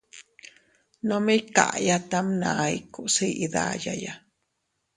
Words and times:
Nome 1.07 1.31
iykaya 1.39 1.97
tamʼna 2.09 2.49
ikuus 2.79 3.15
iʼi 3.29 3.45
dayaya. 3.53 4.13